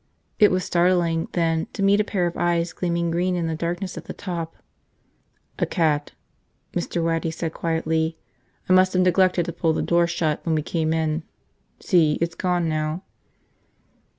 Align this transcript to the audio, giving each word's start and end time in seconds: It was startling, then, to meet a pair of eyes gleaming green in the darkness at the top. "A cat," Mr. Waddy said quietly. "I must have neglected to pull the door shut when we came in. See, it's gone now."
It 0.39 0.49
was 0.49 0.65
startling, 0.65 1.27
then, 1.33 1.67
to 1.73 1.83
meet 1.83 1.99
a 1.99 2.03
pair 2.03 2.25
of 2.25 2.35
eyes 2.35 2.73
gleaming 2.73 3.11
green 3.11 3.35
in 3.35 3.45
the 3.45 3.53
darkness 3.53 3.99
at 3.99 4.05
the 4.05 4.15
top. 4.15 4.55
"A 5.59 5.67
cat," 5.67 6.13
Mr. 6.73 7.03
Waddy 7.03 7.29
said 7.29 7.53
quietly. 7.53 8.17
"I 8.67 8.73
must 8.73 8.93
have 8.93 9.03
neglected 9.03 9.45
to 9.45 9.53
pull 9.53 9.73
the 9.73 9.83
door 9.83 10.07
shut 10.07 10.43
when 10.43 10.55
we 10.55 10.63
came 10.63 10.91
in. 10.91 11.21
See, 11.79 12.13
it's 12.19 12.33
gone 12.33 12.67
now." 12.67 13.03